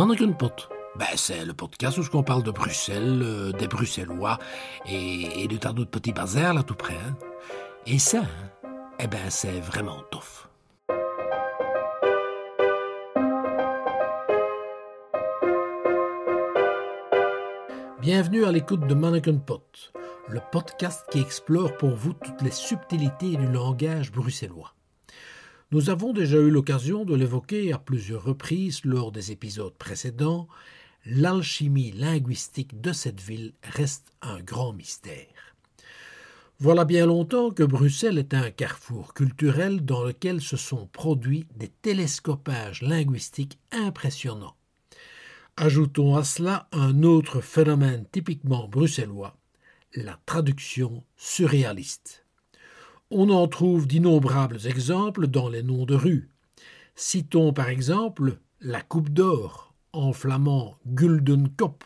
[0.00, 0.70] Mannequin Pot.
[0.96, 4.38] Ben, c'est le podcast où on parle de Bruxelles, euh, des Bruxellois
[4.86, 6.94] et, de tas d'autres petits bazars là tout près.
[6.94, 7.18] Hein.
[7.84, 10.48] Et ça, hein, eh ben, c'est vraiment tough.
[18.00, 19.92] Bienvenue à l'écoute de Mannequin Pot,
[20.30, 24.72] le podcast qui explore pour vous toutes les subtilités du langage bruxellois.
[25.72, 30.48] Nous avons déjà eu l'occasion de l'évoquer à plusieurs reprises lors des épisodes précédents,
[31.06, 35.54] l'alchimie linguistique de cette ville reste un grand mystère.
[36.58, 41.68] Voilà bien longtemps que Bruxelles est un carrefour culturel dans lequel se sont produits des
[41.68, 44.56] télescopages linguistiques impressionnants.
[45.56, 49.36] Ajoutons à cela un autre phénomène typiquement bruxellois,
[49.94, 52.26] la traduction surréaliste.
[53.12, 56.30] On en trouve d'innombrables exemples dans les noms de rues.
[56.94, 61.82] Citons par exemple la Coupe d'or, en flamand Guldenkop,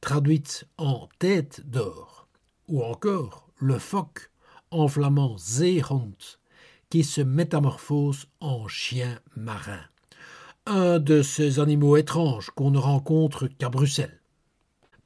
[0.00, 2.28] traduite en tête d'or,
[2.68, 4.30] ou encore le phoque,
[4.70, 6.14] en flamand Zeehond,
[6.90, 9.82] qui se métamorphose en chien marin.
[10.66, 14.20] Un de ces animaux étranges qu'on ne rencontre qu'à Bruxelles.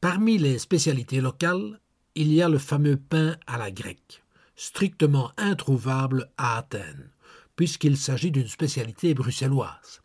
[0.00, 1.78] Parmi les spécialités locales,
[2.14, 4.21] il y a le fameux pain à la grecque
[4.62, 7.10] strictement introuvable à Athènes,
[7.56, 10.02] puisqu'il s'agit d'une spécialité bruxelloise.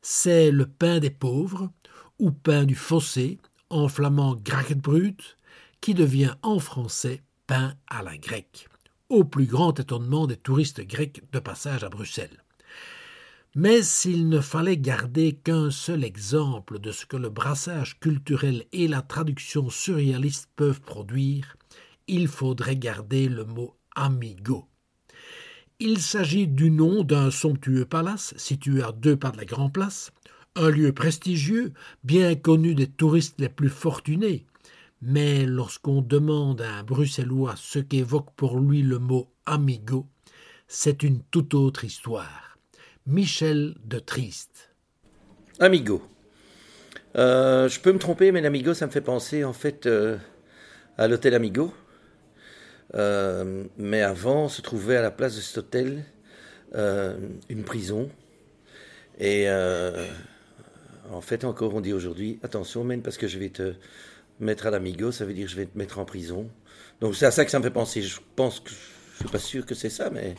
[0.00, 1.70] C'est le pain des pauvres,
[2.18, 5.36] ou pain du fossé, en flamand Grachetbrut,
[5.82, 8.68] qui devient en français pain à la grecque,
[9.10, 12.42] au plus grand étonnement des touristes grecs de passage à Bruxelles.
[13.54, 18.88] Mais s'il ne fallait garder qu'un seul exemple de ce que le brassage culturel et
[18.88, 21.56] la traduction surréaliste peuvent produire,
[22.06, 24.68] il faudrait garder le mot Amigo.
[25.80, 30.12] Il s'agit du nom d'un somptueux palace situé à deux pas de la Grand Place,
[30.54, 31.72] un lieu prestigieux,
[32.04, 34.46] bien connu des touristes les plus fortunés.
[35.02, 40.06] Mais lorsqu'on demande à un Bruxellois ce qu'évoque pour lui le mot amigo,
[40.68, 42.56] c'est une toute autre histoire.
[43.04, 44.74] Michel de Triste.
[45.58, 46.02] Amigo.
[47.16, 50.18] Euh, je peux me tromper, mais l'amigo, ça me fait penser en fait euh,
[50.98, 51.72] à l'hôtel Amigo,
[52.94, 56.04] euh, mais avant se trouvait à la place de cet hôtel
[56.74, 57.18] euh,
[57.48, 58.08] une prison.
[59.18, 60.06] Et euh,
[61.10, 63.74] en fait, encore, on dit aujourd'hui attention, même parce que je vais te
[64.40, 66.48] mettre à l'amigo, ça veut dire je vais te mettre en prison.
[67.00, 68.02] Donc c'est à ça que ça me fait penser.
[68.02, 70.34] Je pense que je suis pas sûr que c'est ça, mais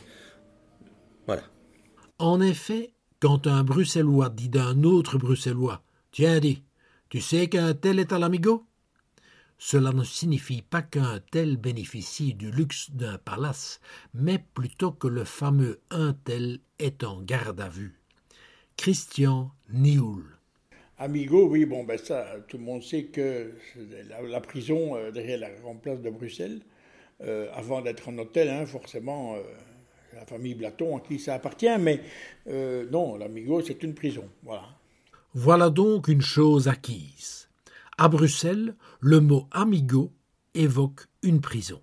[1.26, 1.42] voilà.
[2.18, 5.82] En effet, quand un Bruxellois dit d'un autre Bruxellois
[6.12, 6.64] Tiens, dis,
[7.08, 8.66] tu sais qu'un tel est à l'amigo?
[9.62, 13.78] Cela ne signifie pas qu'un tel bénéficie du luxe d'un palace,
[14.14, 18.00] mais plutôt que le fameux un tel est en garde à vue.
[18.78, 20.24] Christian Nioul.
[20.96, 23.52] Amigo, oui, bon, ben ça, tout le monde sait que
[24.22, 26.62] la, prison euh, derrière la grande place de Bruxelles,
[27.20, 29.42] euh, avant d'être un hôtel, hein, forcément, euh,
[30.14, 32.00] la famille Blaton à qui ça appartient, mais
[32.46, 34.64] non, l'Amigo, c'est une prison, voilà.
[35.34, 37.39] Voilà donc une chose acquise.
[38.02, 40.10] À Bruxelles, le mot amigo
[40.54, 41.82] évoque une prison.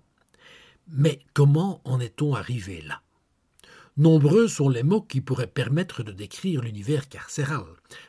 [0.88, 3.02] Mais comment en est-on arrivé là?
[3.96, 7.68] Nombreux sont les mots qui pourraient permettre de décrire l'univers carcéral,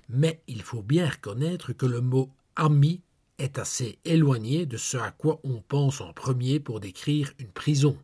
[0.09, 3.03] mais il faut bien reconnaître que le mot ami
[3.37, 7.95] est assez éloigné de ce à quoi on pense en premier pour décrire une prison.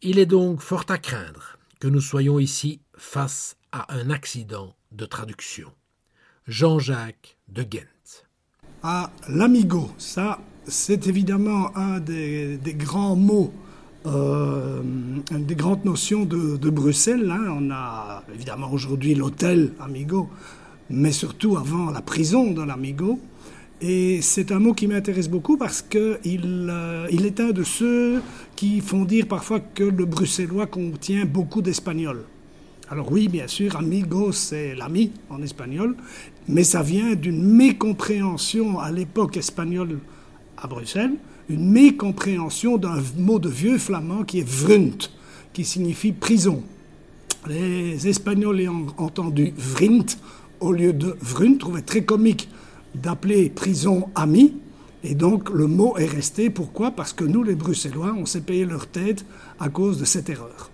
[0.00, 5.06] Il est donc fort à craindre que nous soyons ici face à un accident de
[5.06, 5.72] traduction.
[6.46, 7.95] Jean-Jacques de Ghent
[8.82, 9.90] à l'amigo.
[9.98, 13.52] Ça, c'est évidemment un des, grands mots,
[14.06, 14.80] euh,
[15.30, 17.30] une des grandes notions de, Bruxelles.
[17.30, 17.56] Hein.
[17.58, 20.28] On a évidemment aujourd'hui l'hôtel Amigo,
[20.90, 23.20] mais surtout avant la prison de l'Amigo.
[23.80, 28.22] Et c'est un mot qui m'intéresse beaucoup parce qu'il euh, il est un de ceux
[28.56, 32.24] qui font dire parfois que le bruxellois contient beaucoup d'espagnol.
[32.88, 35.96] Alors oui, bien sûr, amigo, c'est l'ami en espagnol,
[36.48, 39.98] mais ça vient d'une mécompréhension à l'époque espagnole
[40.56, 41.14] à Bruxelles,
[41.48, 45.08] une mécompréhension d'un mot de vieux flamand qui est vrunt,
[45.52, 46.62] qui signifie prison.
[47.46, 50.06] Les Espagnols ayant entendu vrint
[50.60, 52.48] au lieu de vrunt trouvaient très comique
[52.94, 54.56] d'appeler prison ami,
[55.04, 56.50] et donc le mot est resté.
[56.50, 56.90] Pourquoi?
[56.90, 59.24] Parce que nous, les Bruxellois, on s'est payé leur tête
[59.60, 60.70] à cause de cette erreur.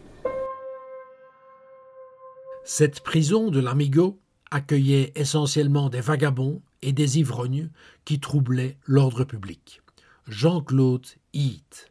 [2.65, 4.22] Cette prison de l'Amigo
[4.52, 7.70] accueillait essentiellement des vagabonds et des ivrognes
[8.04, 9.81] qui troublaient l'ordre public.
[10.28, 11.90] Jean-Claude Heath.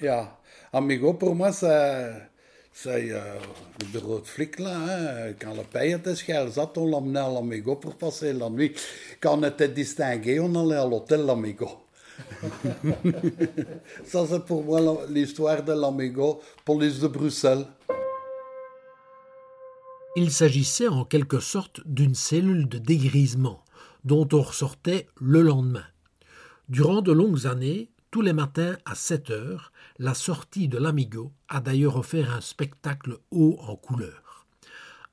[0.00, 0.38] Ja,
[0.72, 2.12] Amigo, pour moi, ça,
[2.72, 3.34] C'est euh,
[3.80, 7.74] le bureau de flic, là, hein, quand le père était zat, on l'emmenait à l'Amigo
[7.74, 8.72] pour passer la nuit.
[9.20, 11.68] Quand on était distingué, on allait à l'hôtel L'Amigo.
[14.04, 17.66] Ça, c'est pour moi l'histoire de l'Amigo, police de Bruxelles.
[20.16, 23.64] Il s'agissait en quelque sorte d'une cellule de dégrisement
[24.04, 25.84] dont on ressortait le lendemain.
[26.68, 31.60] Durant de longues années, tous les matins à 7 heures, la sortie de l'Amigo a
[31.60, 34.46] d'ailleurs offert un spectacle haut en couleur.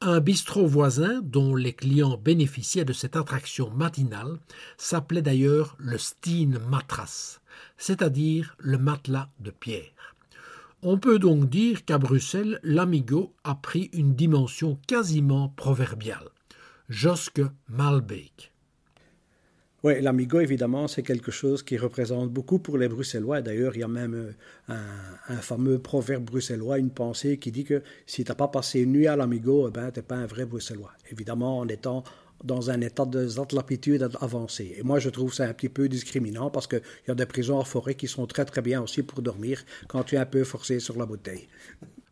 [0.02, 4.40] Un bistrot voisin dont les clients bénéficiaient de cette attraction matinale
[4.78, 7.40] s'appelait d'ailleurs le Steen Matras,
[7.78, 10.15] c'est-à-dire le matelas de pierre.
[10.88, 16.30] On peut donc dire qu'à Bruxelles, l'Amigo a pris une dimension quasiment proverbiale.
[16.90, 18.54] Josque Malbeek.
[19.82, 23.42] Oui, l'amigo, évidemment, c'est quelque chose qui représente beaucoup pour les Bruxellois.
[23.42, 24.36] D'ailleurs, il y a même
[24.70, 24.74] euh,
[25.28, 28.92] un, fameux proverbe bruxellois, une pensée qui dit que si tu n'as pas passé une
[28.92, 30.92] nuit à l'amigo, eh ben, tu n'es pas un vrai Bruxellois.
[31.12, 32.04] Évidemment, en étant
[32.44, 34.76] dans un état de z'atlapitude avancé.
[34.78, 37.60] Et moi, je trouve ça un petit peu discriminant parce qu'il y a des prisons
[37.60, 40.44] en forêt qui sont très très bien aussi pour dormir quand tu es un peu
[40.44, 41.48] forcé sur la bouteille.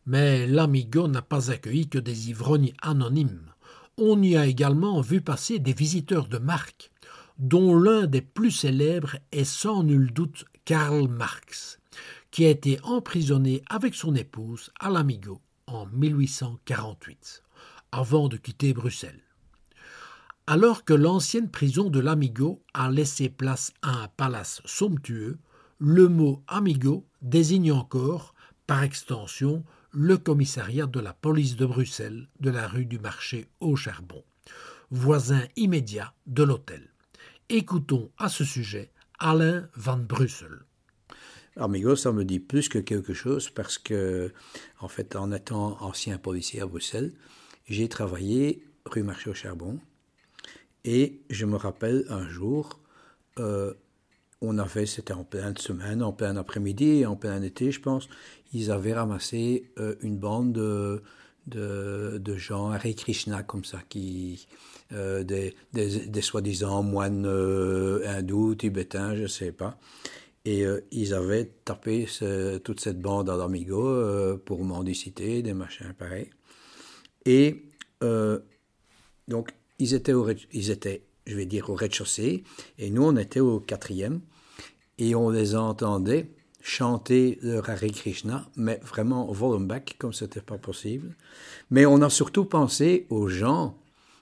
[0.06, 3.52] Mais l'Amigo n'a pas accueilli que des ivrognes anonymes.
[3.98, 6.92] On y a également vu passer des visiteurs de marque
[7.38, 11.80] dont l'un des plus célèbres est sans nul doute Karl Marx,
[12.32, 17.44] qui a été emprisonné avec son épouse à l'Amigo en 1848,
[17.92, 19.22] avant de quitter Bruxelles.
[20.46, 25.38] Alors que l'ancienne prison de l'Amigo a laissé place à un palace somptueux,
[25.80, 28.36] le mot Amigo désigne encore,
[28.68, 33.78] par extension, le commissariat de la police de Bruxelles de la rue du Marché au
[33.78, 34.22] Charbon,
[34.92, 36.90] voisin immédiat de l'hôtel.
[37.48, 40.60] Écoutons à ce sujet Alain Van Brussel.
[41.56, 44.34] Amigo, ça me dit plus que quelque chose parce que,
[44.82, 47.14] en fait, en étant ancien policier à Bruxelles,
[47.66, 49.80] j'ai travaillé rue Marché au Charbon
[50.86, 52.80] et je me rappelle un jour,
[53.40, 53.74] euh,
[54.42, 58.10] on avait, c'était en pleine semaine, en plein après-midi, en plein été, je pense,
[58.54, 61.02] ils avaient ramassé euh, une bande de,
[61.48, 64.48] de, gens, Hare Krishna, comme ça, qui,
[64.92, 67.26] euh, des, des, soi-disant moines
[68.06, 69.78] hindous, tibétains, je ne sais pas.
[70.46, 72.06] Et ils avaient tapé
[72.66, 76.32] toute cette bande à l'amigo pour mendicité, des machins pareils.
[77.26, 77.70] Et
[79.30, 80.14] donc, ils étaient,
[80.52, 82.44] ils étaient, je vais dire, au rez-de-chaussée,
[82.78, 84.22] et nous, on était au quatrième,
[84.98, 86.30] et on les entendait
[86.64, 91.16] chanter le Hare Krishna, mais vraiment au volume back, comme ce n'était pas possible.
[91.70, 93.78] Mais on a surtout pensé aux gens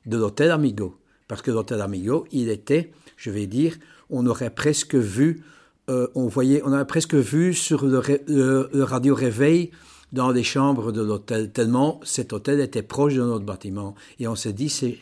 [0.06, 0.98] de l'hôtel Amigo.
[1.28, 3.78] Parce que l'hôtel Amigo, il était, je vais dire,
[4.10, 5.44] on aurait presque vu,
[5.90, 9.70] euh, on voyait, on aurait presque vu sur le, radio réveil
[10.12, 13.96] dans les chambres de l'hôtel, tellement cet hôtel était proche de notre bâtiment.
[14.20, 15.00] Et on s'est dit, ces,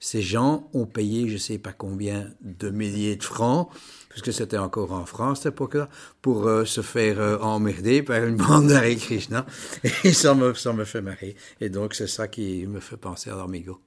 [0.00, 3.68] ces gens ont payé je ne sais pas combien de milliers de francs,
[4.08, 5.88] puisque c'était encore en France cette époque-là,
[6.22, 9.46] pour euh, se faire euh, emmerder par une bande d'Hare Krishna.
[10.04, 11.36] Et ça me, ça me fait marrer.
[11.60, 13.80] Et donc c'est ça qui me fait penser à l'Amigo.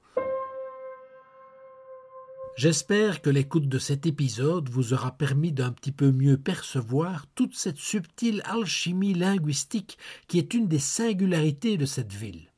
[2.56, 7.56] J'espère que l'écoute de cet épisode vous aura permis d'un petit peu mieux percevoir toute
[7.56, 9.96] cette subtile alchimie linguistique
[10.28, 12.49] qui est une des singularités de cette ville.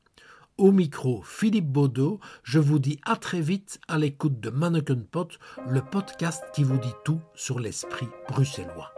[0.59, 5.39] Au micro, Philippe Baudot, je vous dis à très vite à l'écoute de Mannequin Pot,
[5.67, 8.93] le podcast qui vous dit tout sur l'esprit bruxellois.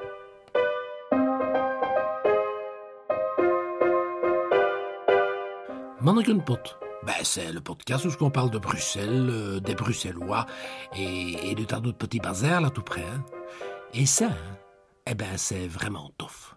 [6.02, 10.48] Mannequin Pot ben, c'est le podcast où on parle de Bruxelles, euh, des Bruxellois
[10.98, 13.04] et, de tas d'autres petits bazars là tout près.
[13.04, 13.24] Hein.
[13.94, 14.58] Et ça, hein,
[15.06, 16.55] eh ben, c'est vraiment tough.